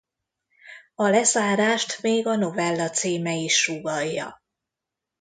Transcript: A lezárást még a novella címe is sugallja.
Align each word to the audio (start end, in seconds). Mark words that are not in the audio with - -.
A 0.95 1.07
lezárást 1.07 2.01
még 2.01 2.27
a 2.27 2.35
novella 2.35 2.89
címe 2.89 3.33
is 3.35 3.55
sugallja. 3.55 4.41